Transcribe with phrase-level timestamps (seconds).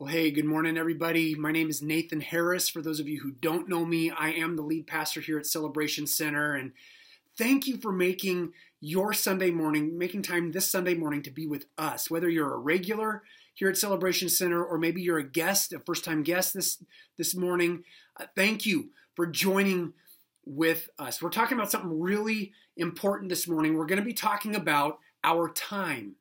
[0.00, 1.34] Well, hey, good morning, everybody.
[1.34, 2.68] My name is Nathan Harris.
[2.68, 5.46] For those of you who don't know me, I am the lead pastor here at
[5.46, 6.54] Celebration Center.
[6.54, 6.70] And
[7.36, 11.64] thank you for making your Sunday morning, making time this Sunday morning to be with
[11.76, 12.08] us.
[12.08, 13.24] Whether you're a regular
[13.54, 16.80] here at Celebration Center or maybe you're a guest, a first time guest this,
[17.16, 17.82] this morning,
[18.20, 19.94] uh, thank you for joining
[20.44, 21.20] with us.
[21.20, 23.76] We're talking about something really important this morning.
[23.76, 26.14] We're going to be talking about our time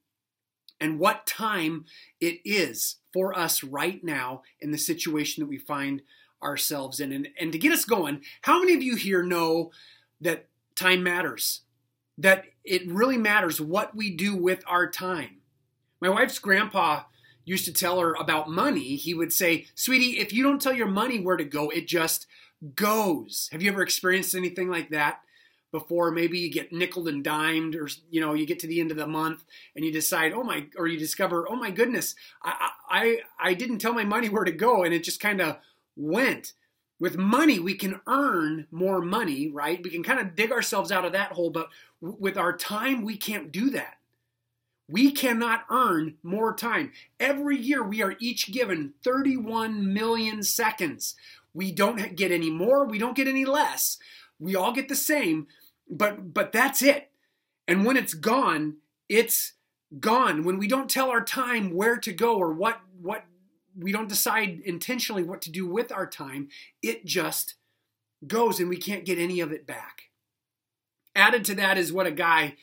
[0.80, 1.86] and what time
[2.20, 6.02] it is for us right now in the situation that we find
[6.42, 7.12] ourselves in.
[7.12, 9.72] And, and to get us going, how many of you here know
[10.22, 11.62] that time matters?
[12.18, 15.38] That it really matters what we do with our time.
[16.00, 17.04] My wife's grandpa
[17.46, 18.96] used to tell her about money.
[18.96, 22.28] He would say, Sweetie, if you don't tell your money where to go, it just
[22.76, 23.50] goes.
[23.52, 25.22] Have you ever experienced anything like that?
[25.72, 28.92] Before maybe you get nickel and dimed or you know you get to the end
[28.92, 29.44] of the month
[29.76, 33.80] and you decide oh my or you discover oh my goodness i i i didn't
[33.80, 35.58] tell my money where to go and it just kind of
[35.96, 36.54] went
[37.00, 41.06] with money we can earn more money right we can kind of dig ourselves out
[41.06, 41.70] of that hole but
[42.02, 43.98] with our time we can't do that
[44.90, 46.94] we cannot earn more time.
[47.20, 51.16] Every year we are each given 31 million seconds.
[51.54, 53.98] We don't get any more, we don't get any less.
[54.40, 55.48] We all get the same,
[55.90, 57.12] but but that's it.
[57.68, 58.78] And when it's gone,
[59.10, 59.54] it's
[60.00, 60.44] gone.
[60.44, 63.26] When we don't tell our time where to go or what what
[63.78, 66.50] we don't decide intentionally what to do with our time,
[66.82, 67.56] it just
[68.26, 70.04] goes and we can't get any of it back.
[71.16, 72.56] Added to that is what a guy,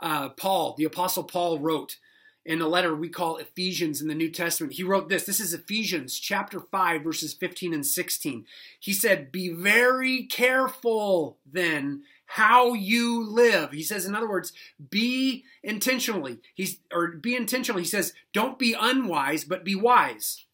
[0.00, 1.96] uh, Paul, the Apostle Paul, wrote
[2.44, 4.74] in a letter we call Ephesians in the New Testament.
[4.74, 5.24] He wrote this.
[5.24, 8.46] This is Ephesians chapter 5, verses 15 and 16.
[8.78, 12.02] He said, Be very careful then
[12.34, 13.72] how you live.
[13.72, 14.52] He says, in other words,
[14.88, 16.38] be intentionally.
[16.54, 17.80] He's or be intentional.
[17.80, 20.44] He says, don't be unwise, but be wise.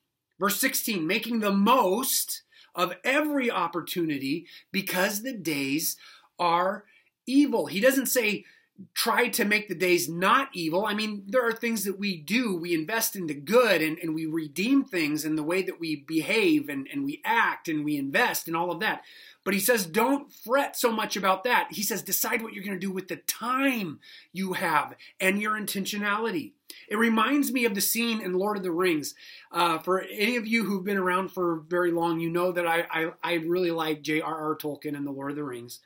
[0.41, 5.99] Verse 16, making the most of every opportunity because the days
[6.39, 6.85] are
[7.27, 7.67] evil.
[7.67, 8.47] He doesn't say
[8.95, 10.85] try to make the days not evil.
[10.85, 12.57] I mean, there are things that we do.
[12.57, 16.69] We invest into good and, and we redeem things in the way that we behave
[16.69, 19.03] and, and we act and we invest and all of that.
[19.45, 21.69] But he says, don't fret so much about that.
[21.71, 24.01] He says, decide what you're going to do with the time
[24.33, 26.53] you have and your intentionality.
[26.89, 29.15] It reminds me of the scene in Lord of the Rings.
[29.53, 32.87] Uh, for any of you who've been around for very long, you know that I,
[32.91, 34.57] I, I really like J.R.R.
[34.57, 35.81] Tolkien and the Lord of the Rings.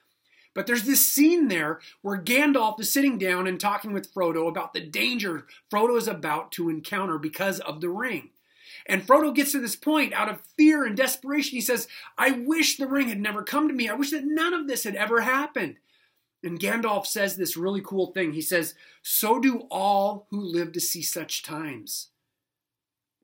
[0.54, 4.74] But there's this scene there where Gandalf is sitting down and talking with Frodo about
[4.74, 8.30] the danger Frodo is about to encounter because of the ring.
[8.86, 11.56] And Frodo gets to this point out of fear and desperation.
[11.56, 11.86] He says,
[12.18, 13.88] I wish the ring had never come to me.
[13.88, 15.76] I wish that none of this had ever happened.
[16.42, 18.32] And Gandalf says this really cool thing.
[18.32, 22.08] He says, So do all who live to see such times.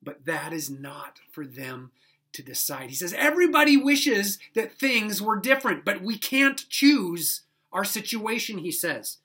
[0.03, 1.91] But that is not for them
[2.37, 2.91] to decide.
[2.91, 7.43] He says, Everybody wishes that things were different, but we can't choose
[7.73, 9.19] our situation, he says.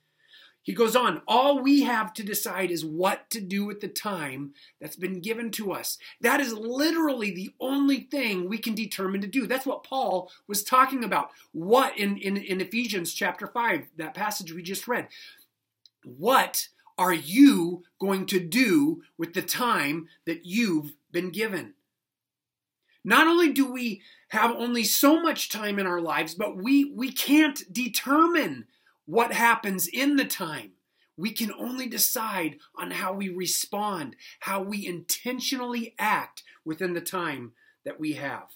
[0.63, 4.53] He goes on, all we have to decide is what to do with the time
[4.79, 5.97] that's been given to us.
[6.21, 9.47] That is literally the only thing we can determine to do.
[9.47, 11.31] That's what Paul was talking about.
[11.51, 15.07] What in, in, in Ephesians chapter 5, that passage we just read.
[16.03, 21.73] What are you going to do with the time that you've been given?
[23.03, 27.11] Not only do we have only so much time in our lives, but we, we
[27.11, 28.65] can't determine
[29.05, 30.71] what happens in the time.
[31.17, 37.53] We can only decide on how we respond, how we intentionally act within the time
[37.85, 38.47] that we have.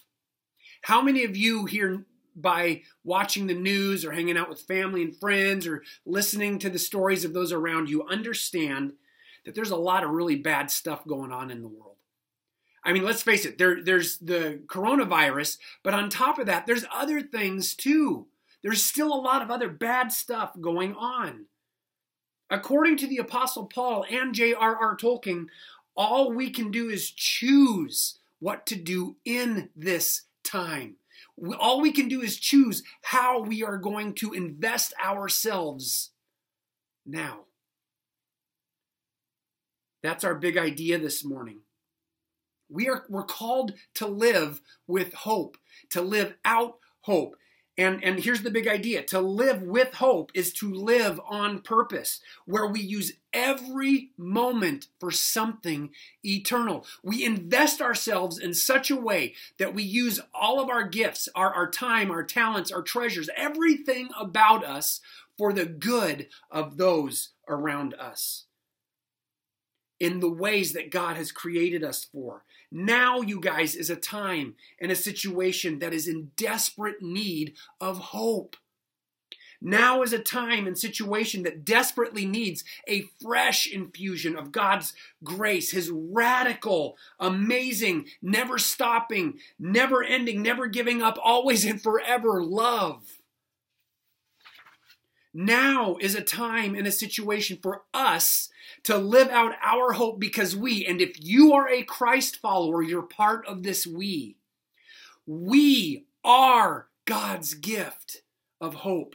[0.82, 5.16] How many of you here, by watching the news or hanging out with family and
[5.16, 8.92] friends or listening to the stories of those around you, understand
[9.44, 11.95] that there's a lot of really bad stuff going on in the world?
[12.86, 16.84] I mean, let's face it, there, there's the coronavirus, but on top of that, there's
[16.94, 18.28] other things too.
[18.62, 21.46] There's still a lot of other bad stuff going on.
[22.48, 24.96] According to the Apostle Paul and J.R.R.
[24.96, 25.46] Tolkien,
[25.96, 30.94] all we can do is choose what to do in this time.
[31.58, 36.10] All we can do is choose how we are going to invest ourselves
[37.04, 37.40] now.
[40.04, 41.62] That's our big idea this morning.
[42.68, 45.56] We are we're called to live with hope,
[45.90, 47.36] to live out hope.
[47.78, 52.20] And, and here's the big idea to live with hope is to live on purpose,
[52.46, 55.90] where we use every moment for something
[56.24, 56.86] eternal.
[57.02, 61.52] We invest ourselves in such a way that we use all of our gifts, our,
[61.52, 65.02] our time, our talents, our treasures, everything about us
[65.36, 68.46] for the good of those around us.
[69.98, 72.44] in the ways that God has created us for.
[72.70, 77.98] Now, you guys, is a time and a situation that is in desperate need of
[77.98, 78.56] hope.
[79.60, 84.92] Now is a time and situation that desperately needs a fresh infusion of God's
[85.24, 93.18] grace, His radical, amazing, never stopping, never ending, never giving up, always and forever love.
[95.38, 98.48] Now is a time and a situation for us
[98.84, 103.02] to live out our hope because we, and if you are a Christ follower, you're
[103.02, 104.38] part of this we.
[105.26, 108.22] We are God's gift
[108.62, 109.14] of hope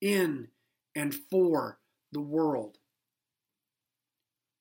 [0.00, 0.50] in
[0.94, 1.80] and for
[2.12, 2.78] the world.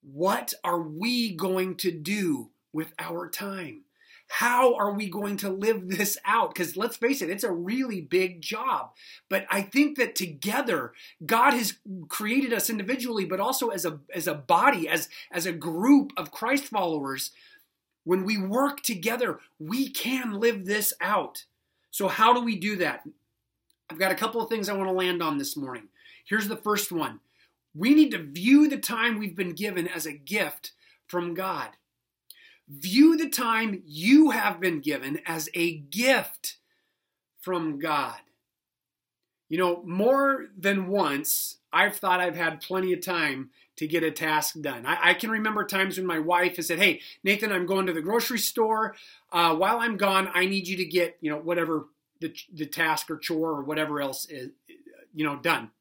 [0.02, 3.84] What are we going to do with our time?
[4.32, 6.54] How are we going to live this out?
[6.54, 8.92] Because let's face it, it's a really big job.
[9.28, 10.94] But I think that together,
[11.26, 11.80] God has
[12.10, 16.32] created us individually, but also as a, as a body, as, as a group of
[16.32, 17.32] Christ followers.
[18.04, 21.46] When we work together, we can live this out.
[21.90, 23.02] So, how do we do that?
[23.90, 25.88] I've got a couple of things I want to land on this morning.
[26.24, 27.20] Here's the first one
[27.74, 30.74] we need to view the time we've been given as a gift
[31.08, 31.70] from God.
[32.70, 36.58] View the time you have been given as a gift
[37.40, 38.20] from God.
[39.50, 44.12] You know, more than once, I've thought I've had plenty of time to get a
[44.12, 44.86] task done.
[44.86, 47.94] I, I can remember times when my wife has said, Hey, Nathan, I'm going to
[47.94, 48.96] the grocery store.
[49.32, 51.88] Uh, while I'm gone, I need you to get, you know, whatever
[52.20, 54.50] the, the task or chore or whatever else is,
[55.14, 55.72] you know, done.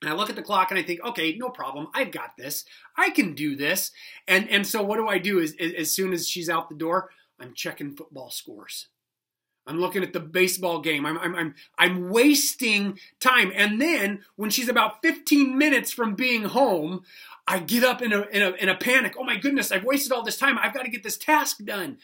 [0.00, 1.88] And I look at the clock and I think, okay, no problem.
[1.92, 2.64] I've got this.
[2.96, 3.90] I can do this.
[4.28, 5.40] And and so what do I do?
[5.40, 7.10] Is, as soon as she's out the door,
[7.40, 8.88] I'm checking football scores.
[9.68, 11.04] I'm looking at the baseball game.
[11.04, 13.52] I'm, I'm, I'm, I'm wasting time.
[13.54, 17.02] And then when she's about 15 minutes from being home,
[17.46, 19.14] I get up in a, in a, in a panic.
[19.18, 20.56] Oh my goodness, I've wasted all this time.
[20.58, 21.98] I've got to get this task done.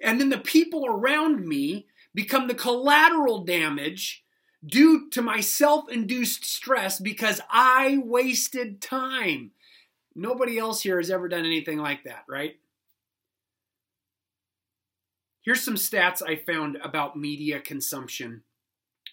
[0.00, 4.22] And then the people around me become the collateral damage
[4.64, 9.52] due to my self induced stress because I wasted time.
[10.14, 12.56] Nobody else here has ever done anything like that, right?
[15.42, 18.42] Here's some stats I found about media consumption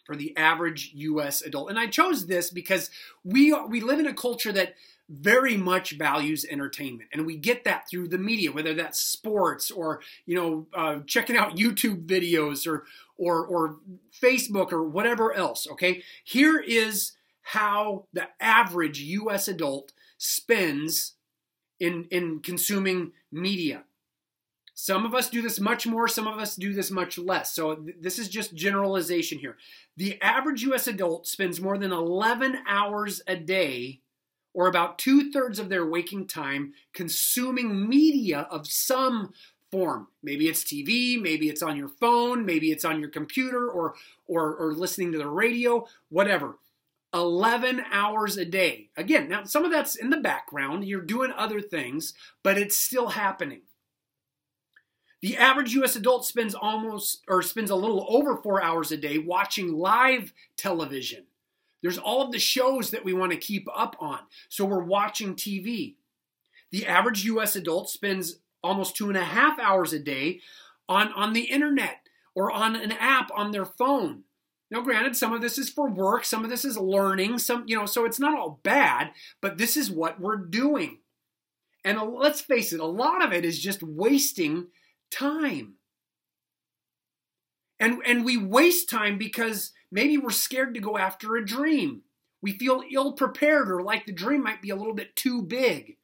[0.06, 1.70] for the average US adult.
[1.70, 2.90] And I chose this because
[3.24, 4.76] we we live in a culture that
[5.10, 7.10] very much values entertainment.
[7.14, 11.38] And we get that through the media whether that's sports or you know uh, checking
[11.38, 12.86] out youtube videos or
[13.18, 13.78] or or
[14.22, 16.04] facebook or whatever else okay?
[16.24, 21.14] Here is how the average us adult spends
[21.80, 23.84] in in consuming media
[24.76, 27.76] some of us do this much more some of us do this much less so
[27.76, 29.58] th- this is just generalization here
[29.98, 34.02] the average us adult spends more than 11 hours a day
[34.54, 39.34] or about two thirds of their waking time consuming media of some
[39.70, 40.08] form.
[40.24, 43.96] Maybe it's TV, maybe it's on your phone, maybe it's on your computer or,
[44.26, 46.58] or, or listening to the radio, whatever.
[47.14, 48.90] 11 hours a day.
[48.98, 52.14] Again, now some of that's in the background, you're doing other things,
[52.44, 53.62] but it's still happening.
[55.26, 59.18] The average US adult spends almost or spends a little over 4 hours a day
[59.18, 61.24] watching live television.
[61.82, 64.20] There's all of the shows that we want to keep up on.
[64.50, 65.96] So we're watching TV.
[66.70, 70.42] The average US adult spends almost two and a half hours a day
[70.88, 74.26] on, on the internet or on an app on their phone.
[74.70, 77.76] Now, granted, some of this is for work, some of this is learning, some, you
[77.76, 79.10] know, so it's not all bad,
[79.42, 81.00] but this is what we're doing.
[81.84, 84.68] And let's face it, a lot of it is just wasting
[85.12, 85.76] time.
[87.80, 92.02] And, and we waste time because Maybe we're scared to go after a dream.
[92.42, 95.96] We feel ill prepared or like the dream might be a little bit too big.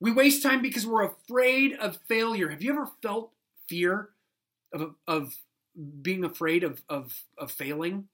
[0.00, 2.48] We waste time because we're afraid of failure.
[2.48, 3.32] Have you ever felt
[3.68, 4.08] fear
[4.72, 5.36] of, of
[6.00, 8.08] being afraid of, of, of failing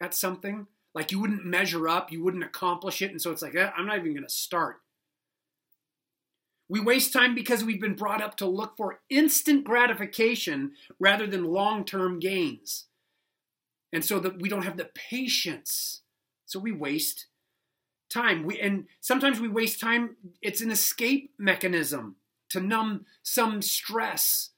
[0.00, 0.68] at something?
[0.94, 3.86] Like you wouldn't measure up, you wouldn't accomplish it, and so it's like, eh, I'm
[3.86, 4.76] not even going to start.
[6.70, 11.42] We waste time because we've been brought up to look for instant gratification rather than
[11.42, 12.86] long term gains.
[13.92, 16.02] And so that we don't have the patience.
[16.46, 17.26] So we waste
[18.08, 18.44] time.
[18.44, 20.16] We and sometimes we waste time.
[20.40, 22.14] It's an escape mechanism
[22.50, 24.50] to numb some stress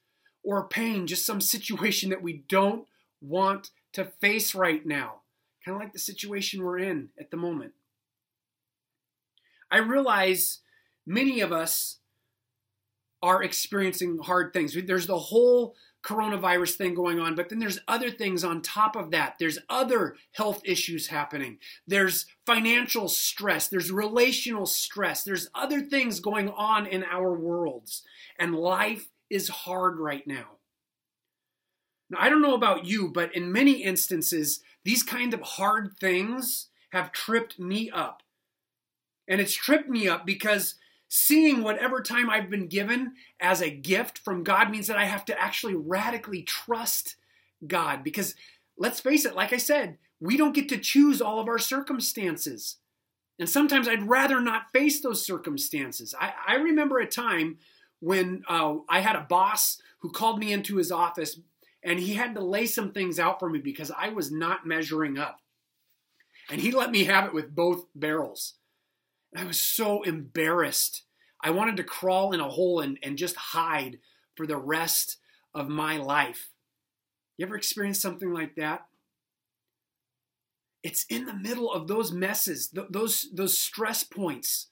[0.45, 2.87] or pain, just some situation that we don't
[3.23, 5.23] want to face right now.
[5.64, 7.73] Kind of like the situation we're in at the moment.
[9.71, 10.59] I realize
[11.07, 12.00] many of us
[13.23, 14.76] are experiencing hard things.
[14.87, 19.12] There's the whole coronavirus thing going on, but then there's other things on top of
[19.12, 19.37] that.
[19.38, 21.59] There's other health issues happening.
[21.87, 23.69] There's financial stress.
[23.69, 25.23] There's relational stress.
[25.23, 28.02] There's other things going on in our worlds.
[28.38, 30.59] And life is hard right now.
[32.11, 36.69] Now, I don't know about you, but in many instances, these kind of hard things
[36.91, 38.23] have tripped me up.
[39.29, 40.75] And it's tripped me up because
[41.14, 45.26] seeing whatever time I've been given as a gift from God means that I have
[45.26, 47.16] to actually radically trust
[47.66, 48.02] God.
[48.02, 48.35] Because
[48.78, 52.78] let's face it, like I said, we don't get to choose all of our circumstances.
[53.38, 56.14] And sometimes I'd rather not face those circumstances.
[56.19, 57.59] I, I remember a time
[58.00, 61.38] when uh, I had a boss who called me into his office
[61.85, 65.19] and he had to lay some things out for me because I was not measuring
[65.19, 65.40] up.
[66.50, 68.54] And he let me have it with both barrels.
[69.35, 71.03] I was so embarrassed.
[71.43, 73.99] I wanted to crawl in a hole and, and just hide
[74.37, 75.19] for the rest
[75.55, 76.51] of my life.
[77.37, 78.87] You ever experienced something like that?
[80.83, 84.69] It's in the middle of those messes, th- those, those stress points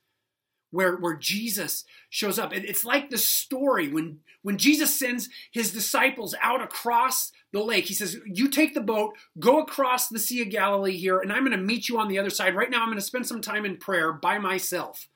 [0.71, 2.53] where, where Jesus shows up.
[2.53, 7.87] it's like the story when, when Jesus sends his disciples out across the lake.
[7.87, 11.45] He says, You take the boat, go across the Sea of Galilee here, and I'm
[11.45, 12.55] going to meet you on the other side.
[12.55, 15.09] Right now, I'm going to spend some time in prayer by myself.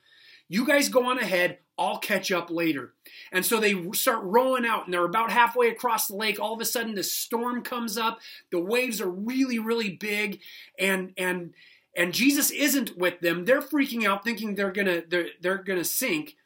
[0.49, 1.59] You guys go on ahead.
[1.77, 2.93] I'll catch up later.
[3.33, 6.39] And so they start rowing out, and they're about halfway across the lake.
[6.39, 8.21] All of a sudden, the storm comes up.
[8.53, 10.41] The waves are really, really big,
[10.79, 11.55] and and
[11.97, 13.45] and Jesus isn't with them.
[13.45, 16.37] They're freaking out, thinking they're gonna they're, they're gonna sink.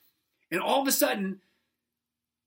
[0.51, 1.41] And all of a sudden,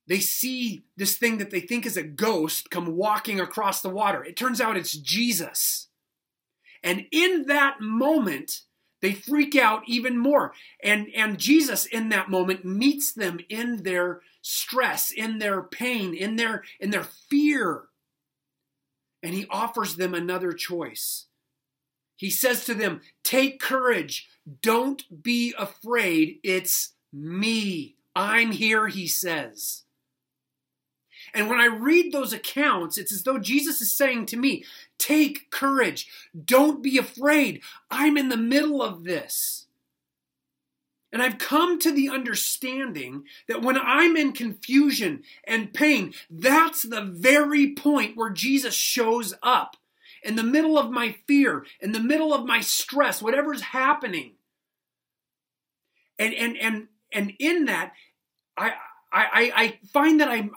[0.08, 4.24] they see this thing that they think is a ghost come walking across the water.
[4.24, 5.88] It turns out it's Jesus.
[6.84, 8.63] And in that moment,
[9.01, 10.53] they freak out even more.
[10.84, 16.36] And, and Jesus, in that moment, meets them in their stress, in their pain, in
[16.36, 17.84] their, in their fear.
[19.24, 21.27] And he offers them another choice.
[22.21, 24.29] He says to them, Take courage.
[24.61, 26.37] Don't be afraid.
[26.43, 27.95] It's me.
[28.15, 29.85] I'm here, he says.
[31.33, 34.63] And when I read those accounts, it's as though Jesus is saying to me,
[34.99, 36.09] Take courage.
[36.45, 37.63] Don't be afraid.
[37.89, 39.65] I'm in the middle of this.
[41.11, 47.01] And I've come to the understanding that when I'm in confusion and pain, that's the
[47.01, 49.75] very point where Jesus shows up.
[50.23, 54.33] In the middle of my fear, in the middle of my stress, whatever's happening.
[56.19, 57.93] And and and and in that,
[58.55, 58.73] I
[59.11, 60.51] I, I find that I'm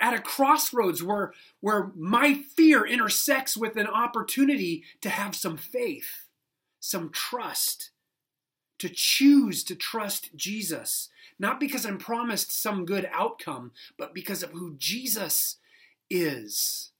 [0.00, 6.26] at a crossroads where, where my fear intersects with an opportunity to have some faith,
[6.80, 7.90] some trust,
[8.78, 11.08] to choose to trust Jesus.
[11.38, 15.56] Not because I'm promised some good outcome, but because of who Jesus
[16.08, 16.90] is.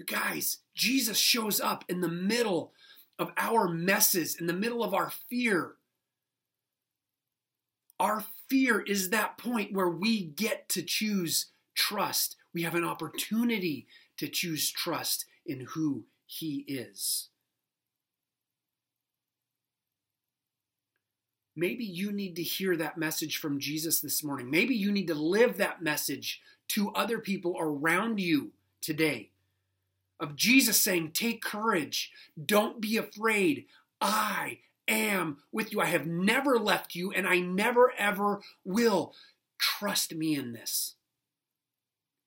[0.00, 2.72] You guys, Jesus shows up in the middle
[3.18, 5.72] of our messes, in the middle of our fear.
[7.98, 12.36] Our fear is that point where we get to choose trust.
[12.54, 17.28] We have an opportunity to choose trust in who He is.
[21.54, 24.50] Maybe you need to hear that message from Jesus this morning.
[24.50, 29.29] Maybe you need to live that message to other people around you today
[30.20, 32.12] of Jesus saying, Take courage,
[32.42, 33.66] don't be afraid.
[34.00, 35.80] I am with you.
[35.80, 39.14] I have never left you, and I never ever will.
[39.58, 40.94] Trust me in this.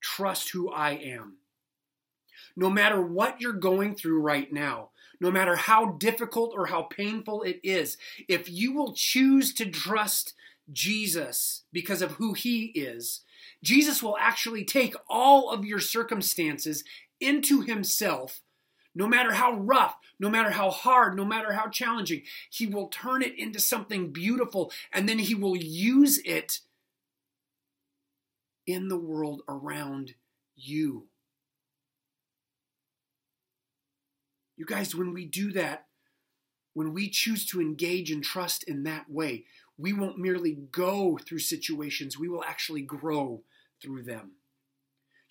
[0.01, 1.38] Trust who I am.
[2.55, 7.43] No matter what you're going through right now, no matter how difficult or how painful
[7.43, 7.97] it is,
[8.27, 10.33] if you will choose to trust
[10.71, 13.21] Jesus because of who he is,
[13.63, 16.83] Jesus will actually take all of your circumstances
[17.24, 18.42] into himself
[18.96, 23.22] no matter how rough, no matter how hard, no matter how challenging, He will turn
[23.22, 26.60] it into something beautiful and then He will use it
[28.65, 30.13] in the world around
[30.56, 31.08] you.
[34.56, 35.88] You guys, when we do that,
[36.74, 39.46] when we choose to engage and trust in that way,
[39.77, 43.42] we won't merely go through situations, we will actually grow
[43.82, 44.34] through them.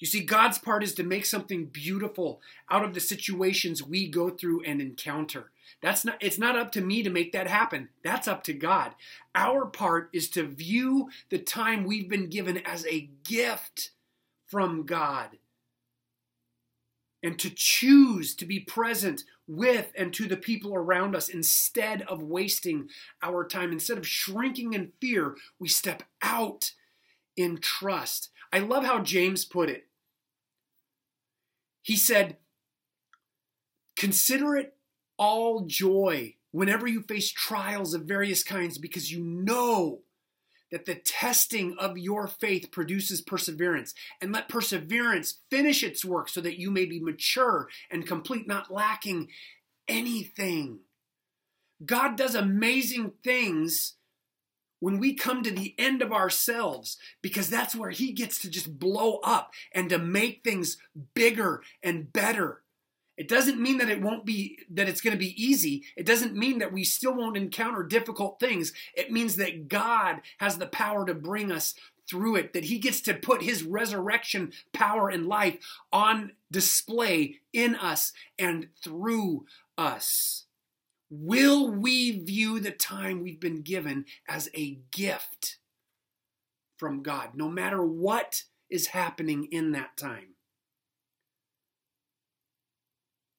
[0.02, 4.30] You see, God's part is to make something beautiful out of the situations we go
[4.30, 5.52] through and encounter.
[5.80, 7.88] That's not it's not up to me to make that happen.
[8.02, 8.96] That's up to God.
[9.36, 13.92] Our part is to view the time we've been given as a gift
[14.48, 15.38] from God
[17.22, 22.24] and to choose to be present with and to the people around us instead of
[22.24, 22.88] wasting
[23.22, 23.70] our time.
[23.70, 26.72] Instead of shrinking in fear, we step out
[27.36, 28.30] in trust.
[28.52, 29.86] I love how James put it.
[31.82, 32.38] He said,
[33.96, 34.76] Consider it
[35.18, 40.00] all joy whenever you face trials of various kinds because you know
[40.72, 43.94] that the testing of your faith produces perseverance.
[44.20, 48.72] And let perseverance finish its work so that you may be mature and complete, not
[48.72, 49.28] lacking
[49.86, 50.80] anything.
[51.84, 53.96] God does amazing things
[54.82, 58.80] when we come to the end of ourselves because that's where He gets to just
[58.80, 60.76] blow up and to make things
[61.14, 62.62] bigger and better.
[63.16, 65.84] It doesn't mean that it won't be that it's going to be easy.
[65.96, 68.72] It doesn't mean that we still won't encounter difficult things.
[68.96, 71.74] It means that God has the power to bring us
[72.10, 75.58] through it, that he gets to put his resurrection power and life
[75.92, 79.46] on display in us and through
[79.78, 80.46] us.
[81.14, 85.58] Will we view the time we've been given as a gift
[86.78, 90.36] from God, no matter what is happening in that time?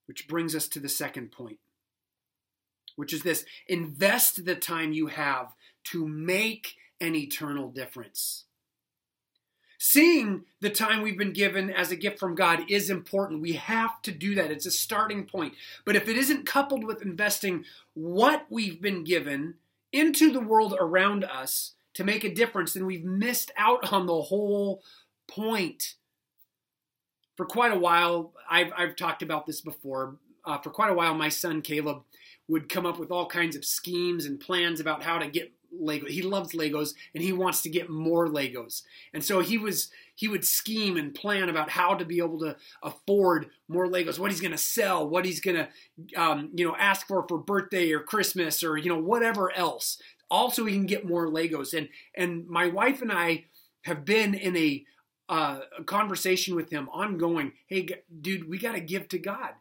[0.05, 1.57] Which brings us to the second point,
[2.95, 8.45] which is this invest the time you have to make an eternal difference.
[9.85, 13.41] Seeing the time we've been given as a gift from God is important.
[13.41, 14.49] We have to do that.
[14.49, 15.55] It's a starting point.
[15.83, 19.55] But if it isn't coupled with investing what we've been given
[19.91, 24.21] into the world around us to make a difference, then we've missed out on the
[24.21, 24.81] whole
[25.27, 25.95] point
[27.35, 30.15] for quite a while, I've, I've talked about this before.
[30.45, 32.03] Uh, for quite a while, my son Caleb
[32.47, 36.07] would come up with all kinds of schemes and plans about how to get Lego.
[36.07, 38.83] He loves Legos and he wants to get more Legos.
[39.13, 42.55] And so he was he would scheme and plan about how to be able to
[42.81, 46.75] afford more Legos, what he's going to sell, what he's going to um, you know
[46.77, 50.01] ask for for birthday or Christmas or you know whatever else.
[50.29, 51.73] Also, he can get more Legos.
[51.77, 53.45] And and my wife and I
[53.83, 54.85] have been in a
[55.29, 57.53] uh, a conversation with him ongoing.
[57.67, 57.87] Hey,
[58.21, 59.51] dude, we got to give to God.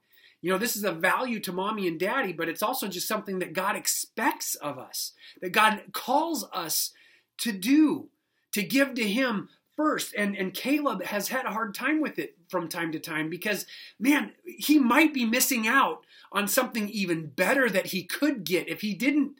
[0.43, 3.39] You know, this is a value to mommy and daddy, but it's also just something
[3.39, 6.93] that God expects of us, that God calls us
[7.39, 8.09] to do,
[8.53, 10.15] to give to Him first.
[10.17, 13.67] And, and Caleb has had a hard time with it from time to time because,
[14.01, 18.81] man, he might be missing out on something even better that he could get if
[18.81, 19.37] he didn't,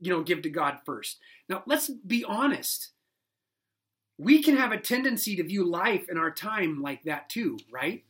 [0.00, 1.18] you know, give to God first.
[1.48, 2.90] Now, let's be honest
[4.20, 8.04] we can have a tendency to view life and our time like that too, right?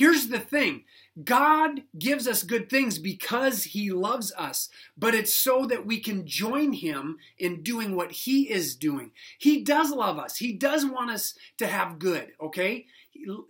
[0.00, 0.84] Here's the thing
[1.22, 6.26] God gives us good things because He loves us, but it's so that we can
[6.26, 9.10] join Him in doing what He is doing.
[9.36, 12.86] He does love us, He does want us to have good, okay?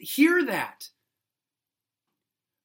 [0.00, 0.88] Hear that.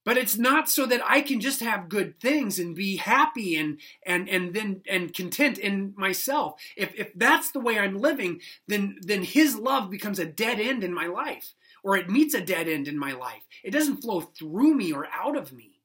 [0.04, 3.80] But it's not so that I can just have good things and be happy and
[4.04, 6.60] and and then and content in myself.
[6.76, 10.84] If if that's the way I'm living, then then his love becomes a dead end
[10.84, 11.54] in my life
[11.86, 13.44] or it meets a dead end in my life.
[13.64, 15.82] It doesn't flow through me or out of me.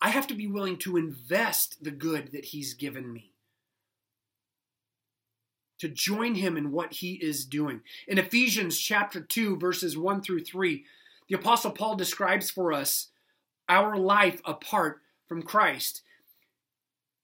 [0.00, 3.34] I have to be willing to invest the good that he's given me.
[5.80, 7.82] To join him in what he is doing.
[8.08, 10.82] In Ephesians chapter 2 verses 1 through 3,
[11.28, 13.08] the Apostle Paul describes for us
[13.68, 16.00] our life apart from Christ.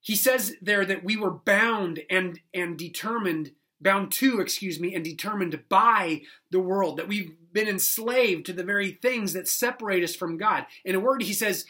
[0.02, 5.04] He says there that we were bound and, and determined, bound to, excuse me, and
[5.04, 10.14] determined by the world, that we've been enslaved to the very things that separate us
[10.14, 10.66] from God.
[10.84, 11.64] In a word, he says,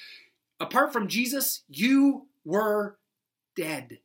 [0.61, 2.97] apart from Jesus, you were
[3.57, 3.99] dead.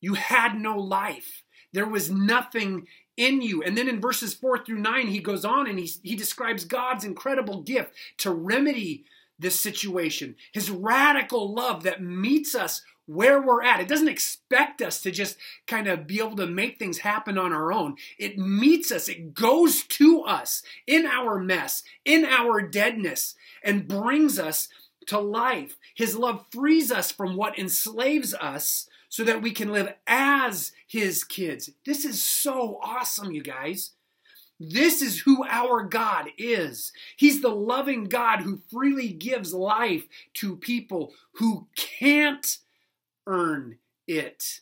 [0.00, 1.42] You had no life.
[1.72, 3.62] There was nothing in you.
[3.62, 7.04] And then in verses 4 through 9, he goes on and he, he describes God's
[7.04, 9.04] incredible gift to remedy
[9.38, 13.80] this situation, his radical love that meets us where we're at.
[13.80, 17.52] It doesn't expect us to just kind of be able to make things happen on
[17.52, 17.96] our own.
[18.18, 24.38] It meets us, it goes to us in our mess, in our deadness, and brings
[24.38, 24.68] us
[25.06, 25.76] to life.
[25.94, 31.24] His love frees us from what enslaves us so that we can live as his
[31.24, 31.70] kids.
[31.84, 33.92] This is so awesome, you guys.
[34.58, 36.92] This is who our God is.
[37.16, 42.58] He's the loving God who freely gives life to people who can't
[43.26, 44.60] earn it.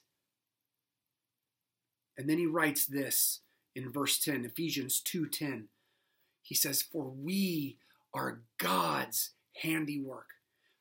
[2.17, 3.41] And then he writes this
[3.75, 5.69] in verse 10, Ephesians 2:10.
[6.43, 7.79] He says, "For we
[8.13, 10.35] are God's handiwork,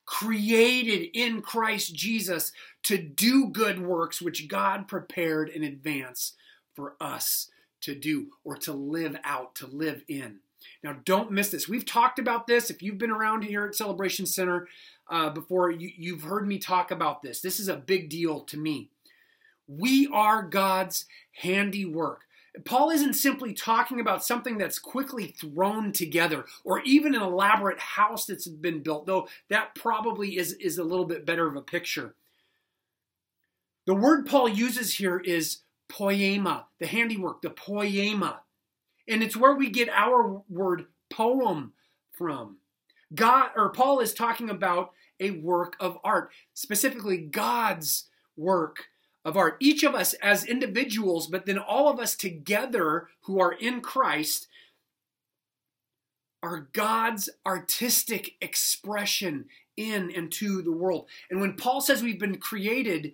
[0.06, 2.52] created in Christ Jesus
[2.84, 6.36] to do good works which God prepared in advance
[6.76, 7.50] for us
[7.82, 10.40] to do or to live out, to live in.
[10.82, 11.68] Now, don't miss this.
[11.68, 12.70] We've talked about this.
[12.70, 14.68] If you've been around here at Celebration Center
[15.10, 17.42] uh, before, you, you've heard me talk about this.
[17.42, 18.90] This is a big deal to me.
[19.68, 22.22] We are God's handiwork.
[22.66, 28.26] Paul isn't simply talking about something that's quickly thrown together or even an elaborate house
[28.26, 32.14] that's been built, though that probably is, is a little bit better of a picture.
[33.86, 38.42] The word Paul uses here is poema, the handiwork, the poema.
[39.08, 41.74] And it's where we get our word poem
[42.12, 42.58] from.
[43.14, 48.86] God or Paul is talking about a work of art, specifically God's work
[49.26, 49.58] of art.
[49.60, 54.48] Each of us as individuals, but then all of us together who are in Christ
[56.42, 59.46] are God's artistic expression
[59.78, 61.08] in and to the world.
[61.32, 63.14] And when Paul says we've been created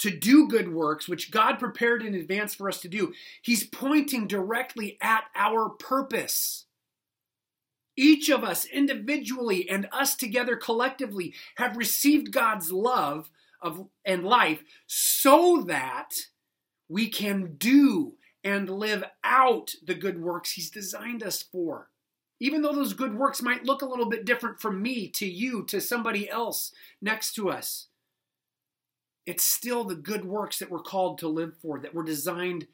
[0.00, 4.26] to do good works, which God prepared in advance for us to do, he's pointing
[4.26, 6.66] directly at our purpose.
[7.96, 14.62] Each of us individually and us together collectively have received God's love of and life
[14.86, 16.14] so that
[16.88, 21.88] we can do and live out the good works he's designed us for.
[22.40, 25.62] Even though those good works might look a little bit different from me to you
[25.64, 26.72] to somebody else
[27.02, 27.88] next to us.
[29.26, 32.66] It's still the good works that we're called to live for, that we're designed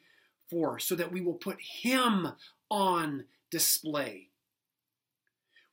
[0.49, 2.29] for, so that we will put Him
[2.71, 4.29] on display.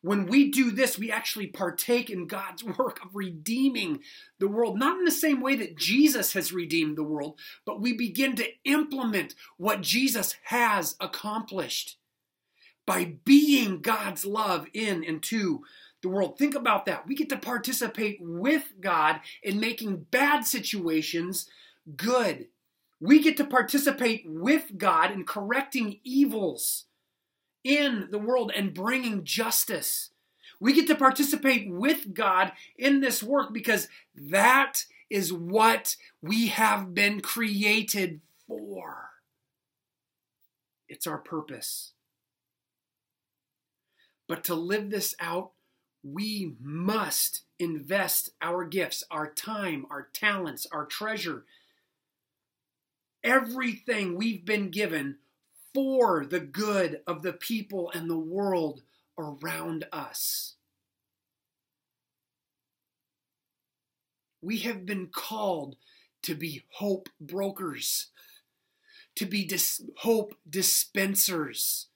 [0.05, 4.01] When we do this, we actually partake in God's work of redeeming
[4.39, 7.95] the world, not in the same way that Jesus has redeemed the world, but we
[7.95, 11.97] begin to implement what Jesus has accomplished
[12.87, 15.65] by being God's love in and to
[16.03, 16.37] the world.
[16.37, 17.07] Think about that.
[17.07, 21.49] We get to participate with God in making bad situations
[21.97, 22.49] good.
[23.01, 26.85] We get to participate with God in correcting evils
[27.65, 30.11] in the world and bringing justice.
[30.61, 36.95] We get to participate with God in this work because that is what we have
[36.95, 39.11] been created for.
[40.89, 41.93] It's our purpose.
[44.29, 45.51] But to live this out
[46.05, 51.45] we must invest our gifts, our time, our talents, our treasure,
[53.25, 55.17] everything we've been given
[55.75, 58.83] for the good of the people and the world
[59.19, 60.55] around us.
[64.41, 65.77] We have been called
[66.23, 68.09] to be hope brokers,
[69.17, 71.89] to be dis- hope dispensers.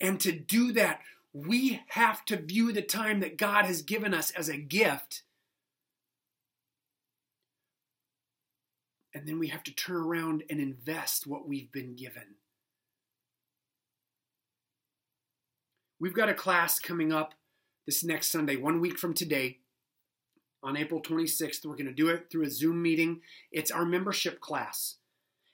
[0.00, 1.00] And to do that,
[1.32, 5.22] we have to view the time that God has given us as a gift.
[9.14, 12.36] And then we have to turn around and invest what we've been given.
[16.02, 17.32] We've got a class coming up
[17.86, 19.58] this next Sunday, one week from today,
[20.60, 21.64] on April 26th.
[21.64, 23.20] We're going to do it through a Zoom meeting.
[23.52, 24.96] It's our membership class.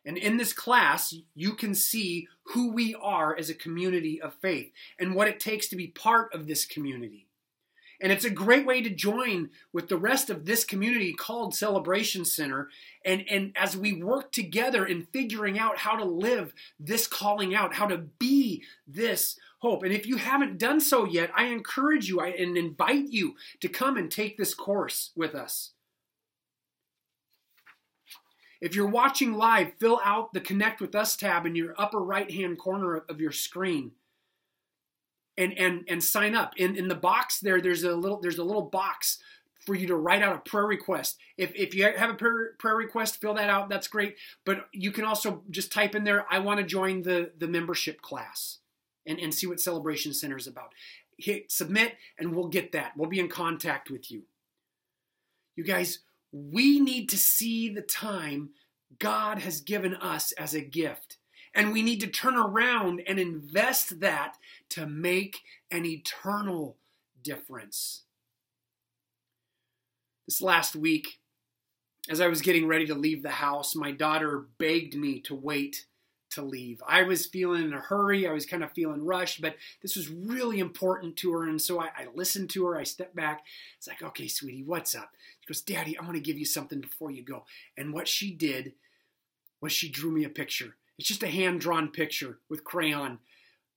[0.07, 4.73] And in this class, you can see who we are as a community of faith
[4.99, 7.27] and what it takes to be part of this community.
[8.01, 12.25] And it's a great way to join with the rest of this community called Celebration
[12.25, 12.71] Center.
[13.05, 17.75] And, and as we work together in figuring out how to live this calling out,
[17.75, 19.83] how to be this hope.
[19.83, 23.97] And if you haven't done so yet, I encourage you and invite you to come
[23.97, 25.73] and take this course with us.
[28.61, 32.31] If you're watching live, fill out the Connect with Us tab in your upper right
[32.31, 33.93] hand corner of your screen.
[35.37, 36.55] And, and, and sign up.
[36.57, 39.21] In, in the box there, there's a little there's a little box
[39.65, 41.17] for you to write out a prayer request.
[41.37, 43.69] If, if you have a prayer, prayer request, fill that out.
[43.69, 44.17] That's great.
[44.45, 48.03] But you can also just type in there, I want to join the, the membership
[48.03, 48.59] class
[49.09, 50.73] and, and see what Celebration Center is about.
[51.17, 52.93] Hit submit, and we'll get that.
[52.97, 54.23] We'll be in contact with you.
[55.57, 58.51] You guys, we need to see the time
[59.01, 61.17] God has given us as a gift.
[61.55, 64.37] And we need to turn around and invest that
[64.71, 65.39] to make
[65.73, 66.77] an eternal
[67.23, 68.03] difference.
[70.27, 71.19] This last week,
[72.09, 75.87] as I was getting ready to leave the house, my daughter begged me to wait
[76.31, 76.83] to leave.
[76.87, 78.27] I was feeling in a hurry.
[78.27, 81.49] I was kind of feeling rushed, but this was really important to her.
[81.49, 82.79] And so I, I listened to her.
[82.79, 83.45] I stepped back.
[83.77, 85.11] It's like, okay, sweetie, what's up?
[85.41, 87.45] She goes, Daddy, I want to give you something before you go.
[87.77, 88.73] And what she did
[89.61, 90.77] was she drew me a picture.
[90.99, 93.19] It's just a hand drawn picture with crayon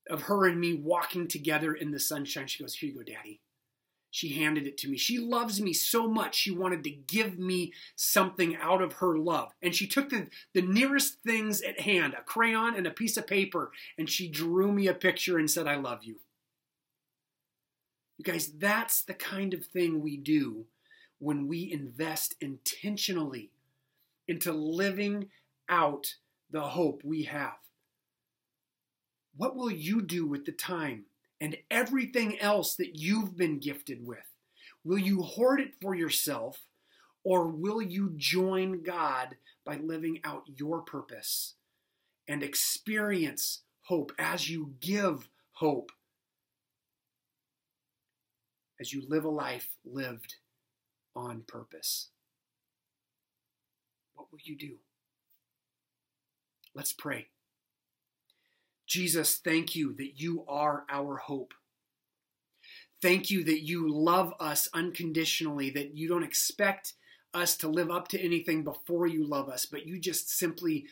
[0.10, 2.48] of her and me walking together in the sunshine.
[2.48, 3.42] She goes, Here you go, Daddy.
[4.12, 4.98] She handed it to me.
[4.98, 9.54] She loves me so much, she wanted to give me something out of her love.
[9.62, 13.26] And she took the, the nearest things at hand a crayon and a piece of
[13.26, 16.18] paper and she drew me a picture and said, I love you.
[18.18, 20.66] You guys, that's the kind of thing we do
[21.20, 23.50] when we invest intentionally
[24.28, 25.30] into living
[25.70, 26.16] out
[26.52, 27.58] the hope we have.
[29.38, 31.06] What will you do with the time
[31.42, 34.20] and everything else that you've been gifted with?
[34.86, 36.60] Will you hoard it for yourself
[37.24, 41.56] or will you join God by living out your purpose
[42.28, 45.92] and experience hope as you give hope?
[48.80, 50.36] As you live a life lived
[51.16, 52.10] on purpose.
[54.14, 54.76] What will you do?
[56.74, 57.28] Let's pray.
[58.92, 61.54] Jesus, thank you that you are our hope.
[63.02, 66.96] Thank you that you love us unconditionally, that you don't expect
[67.34, 70.88] us to live up to anything before you love us, but you just simply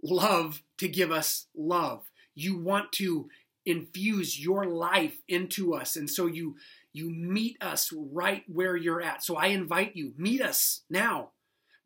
[0.00, 2.04] love to give us love.
[2.36, 3.28] You want to
[3.66, 6.54] infuse your life into us, and so you
[6.92, 9.24] you meet us right where you're at.
[9.24, 11.30] So I invite you, meet us now.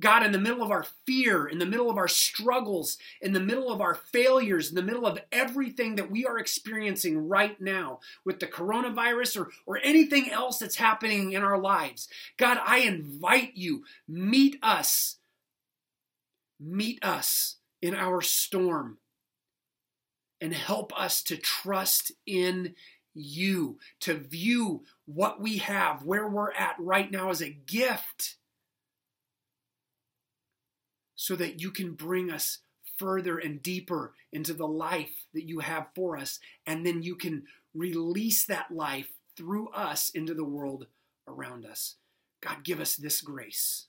[0.01, 3.41] God, in the middle of our fear, in the middle of our struggles, in the
[3.41, 8.01] middle of our failures, in the middle of everything that we are experiencing right now
[8.25, 13.53] with the coronavirus or, or anything else that's happening in our lives, God, I invite
[13.55, 15.19] you, meet us.
[16.61, 18.99] Meet us in our storm
[20.41, 22.75] and help us to trust in
[23.15, 28.37] you, to view what we have, where we're at right now as a gift
[31.17, 32.59] so that you can bring us
[32.99, 36.39] further and deeper into the life that you have for us.
[36.67, 40.87] And then you can release that life through us into the world
[41.27, 41.97] around us.
[42.41, 43.87] God, give us this grace,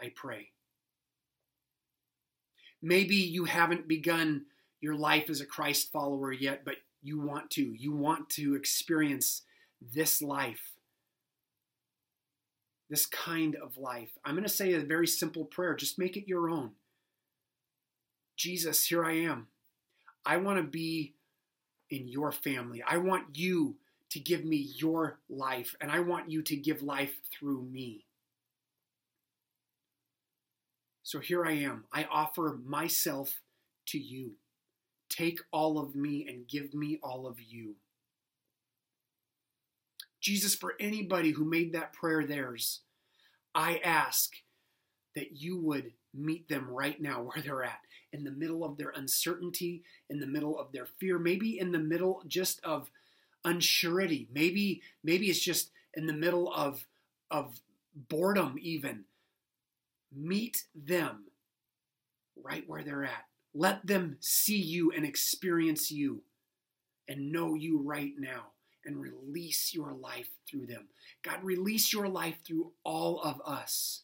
[0.00, 0.50] I pray.
[2.80, 4.44] Maybe you haven't begun
[4.80, 7.62] your life as a Christ follower yet, but you want to.
[7.62, 9.42] You want to experience
[9.80, 10.72] this life
[12.88, 14.10] this kind of life.
[14.24, 15.74] I'm going to say a very simple prayer.
[15.74, 16.72] Just make it your own.
[18.36, 19.48] Jesus, here I am.
[20.24, 21.14] I want to be
[21.90, 22.82] in your family.
[22.86, 23.76] I want you
[24.10, 28.04] to give me your life, and I want you to give life through me.
[31.02, 31.84] So here I am.
[31.92, 33.40] I offer myself
[33.86, 34.32] to you.
[35.08, 37.76] Take all of me and give me all of you.
[40.20, 42.80] Jesus, for anybody who made that prayer theirs,
[43.54, 44.32] I ask
[45.14, 47.80] that you would meet them right now where they're at,
[48.12, 51.78] in the middle of their uncertainty, in the middle of their fear, maybe in the
[51.78, 52.90] middle just of
[53.44, 54.26] unsurety.
[54.32, 56.86] Maybe maybe it's just in the middle of
[57.30, 57.60] of
[57.94, 59.04] boredom even.
[60.14, 61.24] Meet them
[62.42, 63.26] right where they're at.
[63.54, 66.22] Let them see you and experience you
[67.08, 68.52] and know you right now
[68.84, 70.88] and release your life through them.
[71.22, 74.02] God, release your life through all of us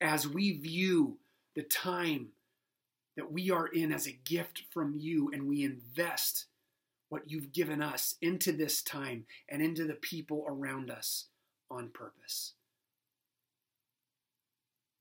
[0.00, 1.18] as we view
[1.54, 2.28] the time
[3.16, 6.46] that we are in as a gift from you and we invest
[7.08, 11.26] what you've given us into this time and into the people around us
[11.70, 12.52] on purpose.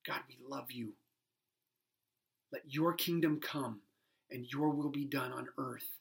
[0.05, 0.93] God, we love you.
[2.51, 3.81] Let your kingdom come
[4.31, 5.99] and your will be done on earth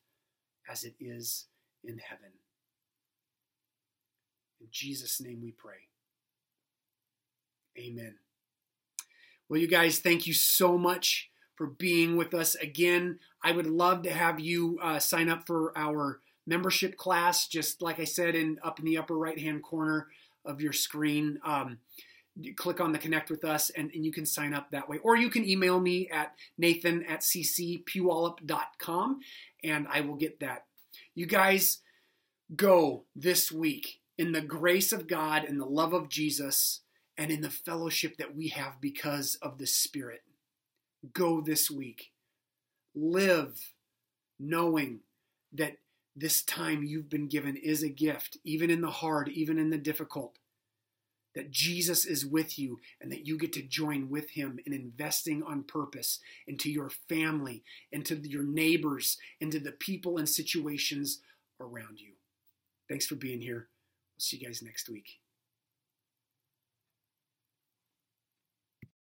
[0.71, 1.47] as it is
[1.87, 2.31] in heaven.
[4.61, 5.89] In Jesus' name we pray.
[7.79, 8.17] Amen.
[9.49, 13.19] Well, you guys, thank you so much for being with us again.
[13.43, 18.01] I would love to have you uh, sign up for our membership class, just like
[18.01, 20.09] I said, in up in the upper right hand corner
[20.45, 21.39] of your screen.
[21.45, 21.79] Um,
[22.57, 24.99] click on the connect with us and, and, you can sign up that way.
[24.99, 29.21] Or you can email me at nathan at ccpuyallup.com
[29.65, 30.67] and I will get that.
[31.17, 31.79] You guys
[32.55, 36.83] go this week in the grace of God and the love of Jesus
[37.17, 40.25] and in the fellowship that we have because of the Spirit.
[41.15, 42.13] Go this week.
[42.95, 43.73] Live
[44.39, 45.01] knowing
[45.55, 45.79] that
[46.15, 49.79] this time you've been given is a gift, even in the hard, even in the
[49.79, 50.37] difficult.
[51.37, 55.43] That Jesus is with you and that you get to join with him in investing
[55.43, 56.19] on purpose
[56.49, 61.21] into your family, into your neighbors, into the people and situations
[61.61, 62.15] around you.
[62.89, 63.69] Thanks for being here.
[64.17, 65.21] We'll see you guys next week.